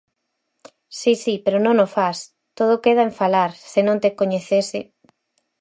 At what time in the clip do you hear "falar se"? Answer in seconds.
3.21-3.81